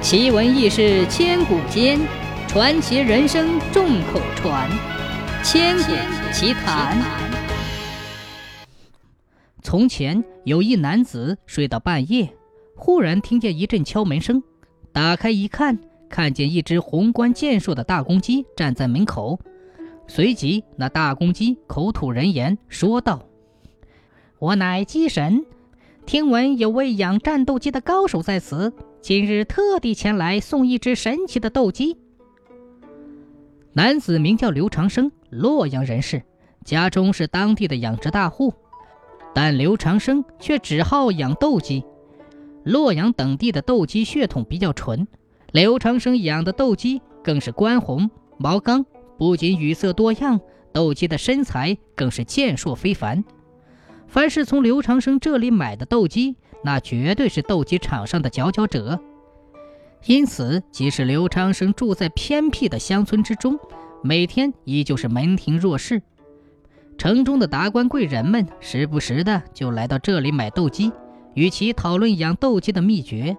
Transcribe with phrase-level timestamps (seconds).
[0.00, 1.98] 奇闻异事千古间，
[2.46, 4.70] 传奇人生众口传。
[5.42, 5.92] 千古
[6.32, 6.96] 奇谈。
[9.60, 12.32] 从前有一男子睡到半夜，
[12.76, 14.40] 忽然听见一阵敲门声，
[14.92, 15.76] 打开一看，
[16.08, 19.38] 看见一只宏观健硕的大公鸡站在门口。
[20.06, 23.26] 随即，那大公鸡口吐人言，说道
[24.38, 25.44] ：“我乃鸡神，
[26.06, 31.96] 听闻有位养战斗机的高手在此。”今日特地前来送一只神奇的斗鸡。
[33.72, 36.22] 男子名叫刘长生，洛阳人士，
[36.64, 38.52] 家中是当地的养殖大户，
[39.34, 41.84] 但刘长生却只好养斗鸡。
[42.64, 45.06] 洛阳等地的斗鸡血统比较纯，
[45.52, 48.84] 刘长生养的斗鸡更是冠红、毛刚，
[49.16, 50.40] 不仅羽色多样，
[50.72, 53.24] 斗鸡的身材更是健硕非凡。
[54.08, 58.98] 凡是从刘长生这里买的斗鸡，那绝对是斗鸡场上的佼佼者。
[60.06, 63.58] 因此，即使刘长生住在偏僻的乡村之中，
[64.02, 66.00] 每天依旧是门庭若市。
[66.96, 70.92] 城中的达官贵人们时不时的就来到这里买斗鸡，
[71.34, 73.36] 与其讨论养斗鸡的秘诀。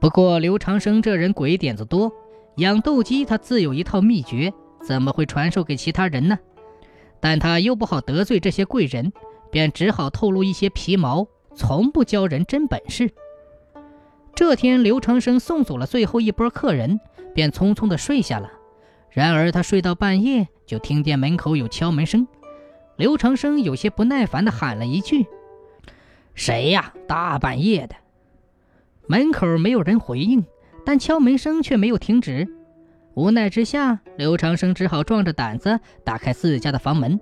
[0.00, 2.12] 不过，刘长生这人鬼点子多，
[2.56, 6.38] 养斗鸡他自有一套秘诀，怎么会传授给其他人呢？
[7.20, 9.12] 但他又不好得罪这些贵人，
[9.50, 11.26] 便只好透露一些皮毛，
[11.58, 13.10] 从不教人真本事。
[14.32, 17.00] 这天，刘长生送走了最后一波客人，
[17.34, 18.52] 便匆匆的睡下了。
[19.10, 22.28] 然而，他睡到半夜，就听见门口有敲门声。
[22.96, 25.26] 刘长生有些不耐烦的喊了一句
[26.34, 26.94] ：“谁呀？
[27.08, 27.96] 大半夜的！”
[29.08, 30.44] 门口没有人回应，
[30.86, 32.46] 但敲门声却没有停止。
[33.14, 37.18] 无奈之下，刘长生只好壮着胆子打开自家的房门。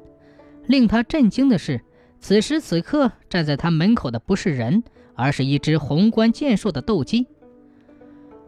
[0.67, 1.81] 令他震惊的是，
[2.21, 4.83] 此时此刻站在他门口的不是人，
[5.15, 7.27] 而是一只宏观健硕的斗鸡。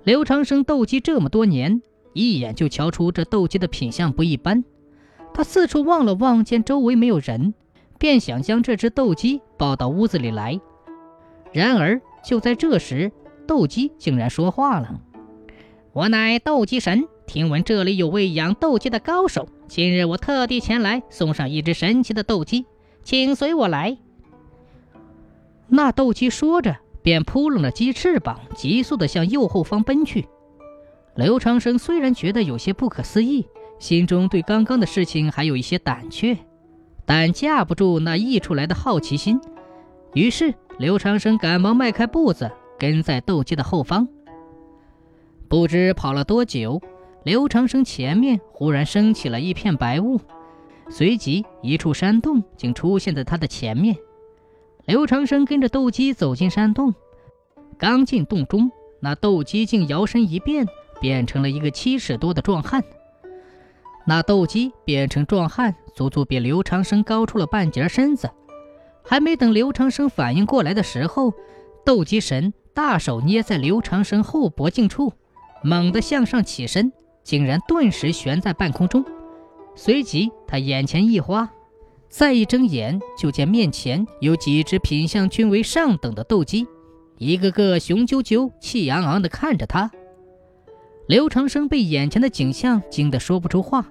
[0.04, 4.64] 刘长生斗鸡这么多年，一眼就瞧出这斗鸡的品相不一般。
[5.34, 7.54] 他四处望了望，见周围没有人，
[7.98, 10.60] 便想将这只斗鸡抱到屋子里来。
[11.52, 13.12] 然而就在这时，
[13.46, 15.00] 斗鸡竟然说话了
[15.92, 22.64] ：“我乃斗鸡神。”听闻这里有位养斗鸡的高手，今日我特地前来送上一只神奇的斗鸡，
[23.08, 23.96] 请随我来。
[25.66, 30.28] 那斗鸡说着，便扑棱着鸡翅膀，急速地向右后方奔去。
[31.14, 33.48] 刘长生虽然觉得有些不可思议，
[33.78, 36.36] 心中对刚刚的事情还有一些胆怯，
[37.06, 39.40] 但架不住那溢出来的好奇心，
[40.12, 44.06] 于是刘长生赶忙迈开步子，跟在斗鸡的后方。
[45.48, 46.78] 不知跑了多久。
[47.24, 50.20] 刘长生前面忽然升起了一片白雾，
[50.88, 53.96] 随即一处山洞竟出现在他的前面。
[54.86, 56.94] 刘长生跟着斗鸡走进山洞，
[57.76, 60.66] 刚进洞中，那斗鸡竟摇身一变，
[61.00, 62.82] 变成了一个七尺多的壮汉。
[64.06, 68.30] 那斗鸡变成壮汉，足足比刘长生高出了半截身子。
[69.04, 71.34] 还没等刘长生反应过来的时候，
[71.84, 75.12] 斗鸡神大手捏在刘长生后脖颈处，
[75.62, 76.90] 猛地向上起身。
[77.22, 79.04] 竟然顿时悬在半空中，
[79.80, 81.48] 随即他眼前一花，
[82.08, 86.66] 再一睁眼，就见面前有几只品相均为上等的斗鸡，
[87.16, 89.88] 一个个雄赳赳、气昂昂地看着他。
[91.06, 93.88] 刘长生被眼前的景象惊得说不出话。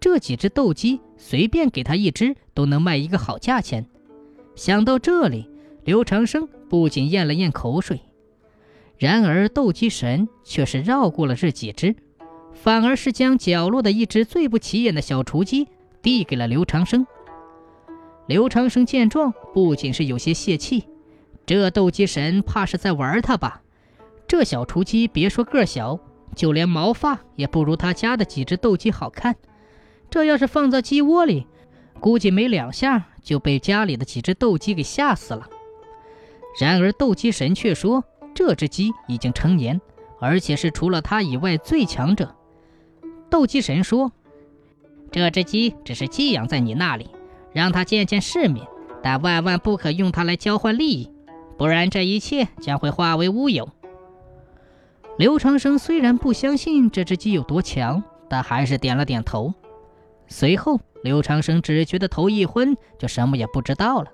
[0.00, 3.86] 这几只斗鸡随便给他一只，都能卖一个好价钱。
[4.56, 5.48] 想到这里，
[5.84, 8.00] 刘长生不仅咽了咽口水，
[8.98, 11.94] 然而斗鸡神却是绕过了这几只。
[12.62, 15.66] 反而是将角落的一只最不起眼的小雏鸡
[16.00, 17.04] 递给了刘长生。
[18.28, 20.84] 刘长生见状，不仅是有些泄气，
[21.44, 23.62] 这斗鸡神怕是在玩他吧？
[24.28, 25.98] 这小雏鸡别说个小，
[26.36, 29.34] 就连毛发也不如他家的几只斗鸡好看。
[30.08, 31.48] 这要是放在鸡窝里，
[31.98, 35.48] 估计没两下就被家里的几只斗鸡给吓死了。
[36.60, 39.80] 然而斗鸡神却说，这只鸡已经成年，
[40.20, 42.32] 而且是除了他以外最强者。
[43.32, 44.12] 斗鸡神说
[45.10, 47.08] ：“这只鸡只是寄养在你那里，
[47.54, 48.66] 让它见见世面，
[49.02, 51.10] 但万万不可用它来交换利益，
[51.56, 53.70] 不然这一切将会化为乌有。”
[55.16, 59.54] 刘长生虽然不相信这只鸡有多强，但还是点了点头。
[60.26, 64.10] 随后，刘长生只觉得头一昏，就什么也不知道了。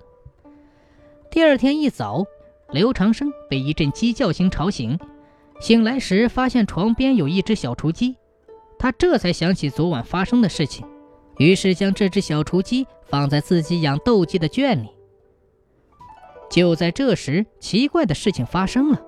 [1.29, 2.23] 第二天一早，
[2.71, 4.97] 刘长生被一阵鸡叫声吵醒，
[5.59, 8.15] 醒来时发现床边有一只小雏鸡。
[8.79, 10.85] 他这才想起昨晚发生的事情，
[11.37, 14.87] 于是将这只小雏鸡放在自己养斗鸡的圈里。
[16.49, 19.01] 就在这时，奇怪的事情发生了，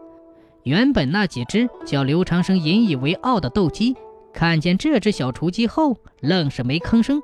[0.64, 3.96] 原本那几只叫刘长生引以为傲的斗鸡，
[4.34, 7.22] 看见这只小雏鸡后，愣是没吭声，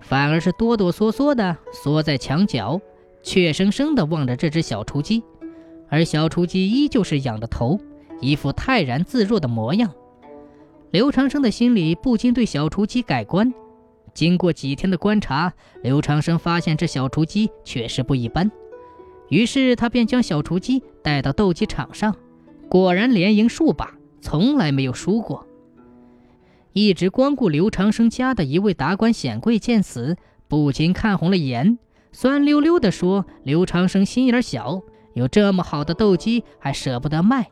[0.00, 2.80] 反而是哆哆嗦嗦地缩在墙角，
[3.22, 5.22] 怯生生地望着这只小雏鸡。
[5.88, 7.78] 而小雏鸡依旧是仰着头，
[8.20, 9.92] 一副泰然自若的模样。
[10.92, 13.50] 刘长生的心里不禁对小雏鸡改观。
[14.12, 15.50] 经过几天的观察，
[15.82, 18.50] 刘长生发现这小雏鸡确实不一般，
[19.30, 22.14] 于是他便将小雏鸡带到斗鸡场上。
[22.68, 25.46] 果然连赢数把，从来没有输过。
[26.74, 31.78] 一直光顾刘长生家的一位达官显贵见此，不禁看红了眼，
[32.12, 34.82] 酸溜溜地说：“刘长生心眼小，
[35.14, 37.50] 有这么好的斗鸡还舍不得卖，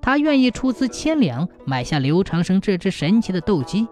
[0.00, 3.86] 他愿意出资千两买下刘长生这只神奇的斗鸡。”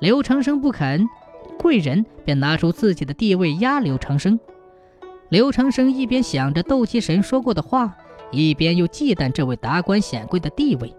[0.00, 1.06] 刘长生不肯，
[1.58, 4.38] 贵人便拿出自己的地位压刘长生。
[5.28, 7.96] 刘长生一边想着斗鸡神说过的话。
[8.34, 10.90] 一边又忌惮这位达官显贵的地位，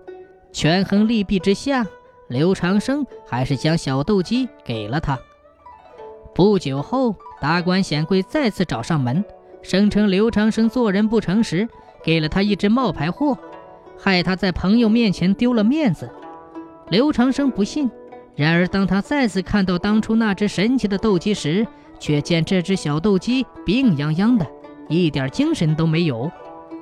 [0.52, 1.84] 权衡利弊之下，
[2.28, 5.18] 刘长生还是将小斗鸡给了他。
[6.36, 9.26] 不久后，达官显贵再次找上门，
[9.64, 11.68] 声称刘长生做人不诚实，
[12.04, 13.36] 给了他一只冒牌货，
[13.98, 16.10] 害他在朋友面前丢了面子。
[16.90, 17.90] 刘长生不信，
[18.36, 21.66] 然而当他再次看到当初那只神奇的斗鸡时，
[22.00, 24.46] 却见这只小斗鸡病殃殃的，
[24.90, 26.30] 一点精神都没有。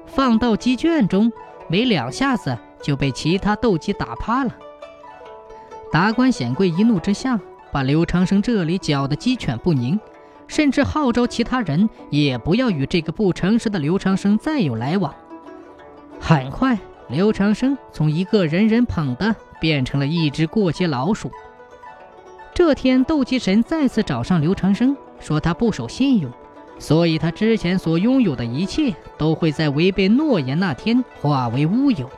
[0.07, 1.31] 放到鸡圈中，
[1.67, 4.55] 没两下子就被其他斗鸡打趴了。
[5.91, 7.39] 达官显贵一怒之下，
[7.71, 9.99] 把刘长生这里搅得鸡犬不宁，
[10.47, 15.13] 甚至号召其他人也不要与这个不诚实的刘长生再有来往。
[16.19, 16.77] 很快，
[17.11, 21.29] 刘长生从一个人人捧的，变成了一只过街老鼠。
[22.53, 26.31] 这天，斗鸡神再次找上刘长生，说他不守信用。
[26.79, 32.09] 所以，他之前所拥有的一切都会在违背诺言那天化为乌有。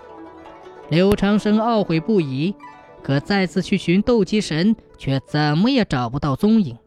[0.90, 2.54] 刘长生懊悔不已，
[3.02, 6.78] 可再次去寻斗鸡神，却怎么也找不到踪影。